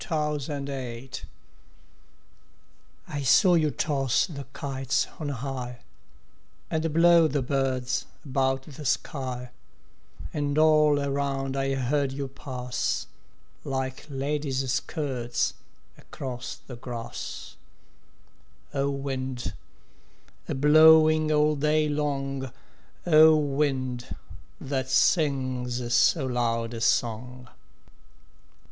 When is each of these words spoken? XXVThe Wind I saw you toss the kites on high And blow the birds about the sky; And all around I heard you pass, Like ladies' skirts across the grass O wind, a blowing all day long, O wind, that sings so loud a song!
XXVThe 0.01 0.67
Wind 0.67 1.21
I 3.07 3.21
saw 3.21 3.53
you 3.53 3.69
toss 3.69 4.25
the 4.25 4.45
kites 4.51 5.05
on 5.19 5.29
high 5.29 5.81
And 6.71 6.91
blow 6.91 7.27
the 7.27 7.43
birds 7.43 8.07
about 8.25 8.63
the 8.63 8.83
sky; 8.83 9.51
And 10.33 10.57
all 10.57 10.99
around 10.99 11.55
I 11.55 11.75
heard 11.75 12.13
you 12.13 12.27
pass, 12.27 13.05
Like 13.63 14.07
ladies' 14.09 14.73
skirts 14.73 15.53
across 15.95 16.55
the 16.55 16.77
grass 16.77 17.55
O 18.73 18.89
wind, 18.89 19.53
a 20.49 20.55
blowing 20.55 21.31
all 21.31 21.55
day 21.55 21.87
long, 21.87 22.51
O 23.05 23.35
wind, 23.37 24.15
that 24.59 24.89
sings 24.89 25.93
so 25.93 26.25
loud 26.25 26.73
a 26.73 26.81
song! 26.81 27.49